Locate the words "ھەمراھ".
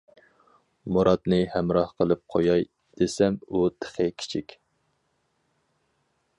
1.55-1.91